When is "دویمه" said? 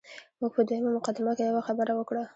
0.67-0.91